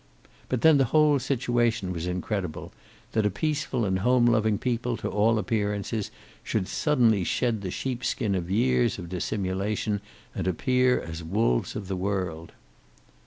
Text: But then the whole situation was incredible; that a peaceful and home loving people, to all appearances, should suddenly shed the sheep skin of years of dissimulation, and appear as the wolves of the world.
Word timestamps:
But 0.49 0.61
then 0.61 0.79
the 0.79 0.85
whole 0.85 1.19
situation 1.19 1.93
was 1.93 2.07
incredible; 2.07 2.73
that 3.11 3.23
a 3.23 3.29
peaceful 3.29 3.85
and 3.85 3.99
home 3.99 4.25
loving 4.25 4.57
people, 4.57 4.97
to 4.97 5.07
all 5.07 5.37
appearances, 5.37 6.09
should 6.43 6.67
suddenly 6.67 7.23
shed 7.23 7.61
the 7.61 7.69
sheep 7.69 8.03
skin 8.03 8.33
of 8.33 8.49
years 8.49 8.97
of 8.97 9.09
dissimulation, 9.09 10.01
and 10.33 10.47
appear 10.47 10.99
as 10.99 11.19
the 11.19 11.25
wolves 11.25 11.75
of 11.75 11.87
the 11.87 11.95
world. 11.95 12.51